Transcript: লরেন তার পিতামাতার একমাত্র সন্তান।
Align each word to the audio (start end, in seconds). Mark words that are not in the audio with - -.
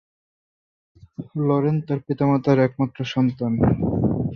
লরেন 1.39 1.77
তার 1.87 1.99
পিতামাতার 2.05 2.57
একমাত্র 2.59 2.99
সন্তান। 3.13 3.53